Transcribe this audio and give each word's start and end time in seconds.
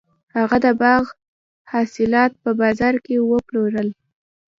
هغه 0.37 0.57
د 0.65 0.67
باغ 0.81 1.03
حاصلات 1.71 2.31
په 2.43 2.49
بازار 2.61 2.95
کې 3.05 3.15
وپلورل. 3.31 3.89